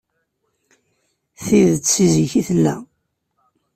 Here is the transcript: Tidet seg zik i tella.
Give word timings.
Tidet 1.43 1.85
seg 1.93 2.07
zik 2.13 2.31
i 2.39 2.41
tella. 2.47 2.75